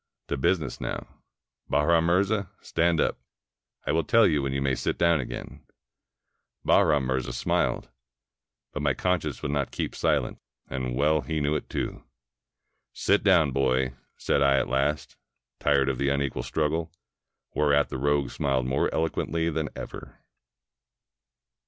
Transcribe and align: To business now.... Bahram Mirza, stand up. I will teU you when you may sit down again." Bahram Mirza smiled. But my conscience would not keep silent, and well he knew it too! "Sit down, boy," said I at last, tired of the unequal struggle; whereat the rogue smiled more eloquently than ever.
To 0.29 0.35
business 0.35 0.81
now.... 0.81 1.21
Bahram 1.69 2.05
Mirza, 2.05 2.49
stand 2.59 2.99
up. 2.99 3.19
I 3.85 3.91
will 3.91 4.03
teU 4.03 4.23
you 4.23 4.41
when 4.41 4.51
you 4.51 4.59
may 4.59 4.73
sit 4.73 4.97
down 4.97 5.19
again." 5.19 5.63
Bahram 6.65 7.03
Mirza 7.03 7.31
smiled. 7.31 7.87
But 8.73 8.81
my 8.81 8.95
conscience 8.95 9.43
would 9.43 9.51
not 9.51 9.69
keep 9.69 9.93
silent, 9.93 10.39
and 10.67 10.95
well 10.95 11.21
he 11.21 11.39
knew 11.39 11.55
it 11.55 11.69
too! 11.69 12.03
"Sit 12.93 13.21
down, 13.23 13.51
boy," 13.51 13.93
said 14.17 14.41
I 14.41 14.57
at 14.57 14.67
last, 14.69 15.17
tired 15.59 15.87
of 15.87 15.99
the 15.99 16.09
unequal 16.09 16.41
struggle; 16.41 16.91
whereat 17.53 17.89
the 17.89 17.99
rogue 17.99 18.31
smiled 18.31 18.65
more 18.65 18.91
eloquently 18.91 19.51
than 19.51 19.69
ever. 19.75 20.17